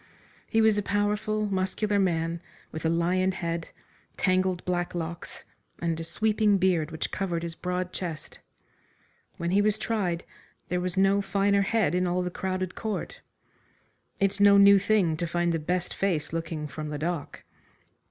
He 0.47 0.61
was 0.61 0.79
a 0.79 0.81
powerful, 0.81 1.45
muscular 1.45 1.99
man, 1.99 2.41
with 2.71 2.87
a 2.87 2.89
lion 2.89 3.33
head, 3.33 3.67
tangled 4.17 4.65
black 4.65 4.95
locks, 4.95 5.43
and 5.77 5.99
a 5.99 6.03
sweeping 6.03 6.57
beard 6.57 6.89
which 6.89 7.11
covered 7.11 7.43
his 7.43 7.53
broad 7.53 7.93
chest. 7.93 8.39
When 9.37 9.51
he 9.51 9.61
was 9.61 9.77
tried, 9.77 10.23
there 10.69 10.81
was 10.81 10.97
no 10.97 11.21
finer 11.21 11.61
head 11.61 11.93
in 11.93 12.07
all 12.07 12.23
the 12.23 12.31
crowded 12.31 12.73
court. 12.73 13.21
It's 14.19 14.39
no 14.39 14.57
new 14.57 14.79
thing 14.79 15.17
to 15.17 15.27
find 15.27 15.53
the 15.53 15.59
best 15.59 15.93
face 15.93 16.33
looking 16.33 16.67
from 16.67 16.89
the 16.89 16.97
dock. 16.97 17.43